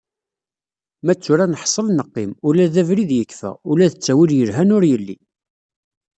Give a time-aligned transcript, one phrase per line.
[1.03, 5.17] Ma d tura neḥsel neqqim, ula d abrid yekfa, ula d ttawil yelhan ur yelli.